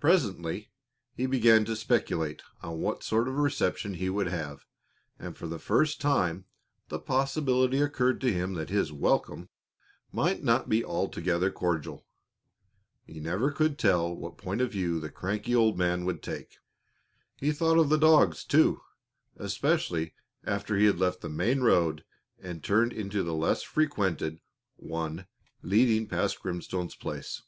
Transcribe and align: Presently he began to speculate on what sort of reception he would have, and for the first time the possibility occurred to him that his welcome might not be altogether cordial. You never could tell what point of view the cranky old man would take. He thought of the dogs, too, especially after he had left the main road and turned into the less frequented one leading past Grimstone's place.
Presently 0.00 0.70
he 1.14 1.26
began 1.26 1.66
to 1.66 1.76
speculate 1.76 2.40
on 2.62 2.80
what 2.80 3.02
sort 3.04 3.28
of 3.28 3.34
reception 3.36 3.92
he 3.92 4.08
would 4.08 4.28
have, 4.28 4.64
and 5.18 5.36
for 5.36 5.46
the 5.46 5.58
first 5.58 6.00
time 6.00 6.46
the 6.88 6.98
possibility 6.98 7.82
occurred 7.82 8.18
to 8.22 8.32
him 8.32 8.54
that 8.54 8.70
his 8.70 8.94
welcome 8.94 9.50
might 10.10 10.42
not 10.42 10.70
be 10.70 10.82
altogether 10.82 11.50
cordial. 11.50 12.06
You 13.04 13.20
never 13.20 13.50
could 13.50 13.78
tell 13.78 14.16
what 14.16 14.38
point 14.38 14.62
of 14.62 14.72
view 14.72 15.00
the 15.00 15.10
cranky 15.10 15.54
old 15.54 15.76
man 15.76 16.06
would 16.06 16.22
take. 16.22 16.56
He 17.36 17.52
thought 17.52 17.76
of 17.76 17.90
the 17.90 17.98
dogs, 17.98 18.44
too, 18.44 18.80
especially 19.36 20.14
after 20.44 20.78
he 20.78 20.86
had 20.86 20.98
left 20.98 21.20
the 21.20 21.28
main 21.28 21.60
road 21.60 22.06
and 22.40 22.64
turned 22.64 22.94
into 22.94 23.22
the 23.22 23.34
less 23.34 23.62
frequented 23.64 24.40
one 24.76 25.26
leading 25.60 26.06
past 26.08 26.40
Grimstone's 26.40 26.96
place. 26.96 27.42